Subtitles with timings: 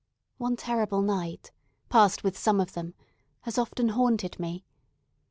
[0.39, 1.51] One terrible night,
[1.89, 2.95] passed with some of them,
[3.41, 4.65] has often haunted me.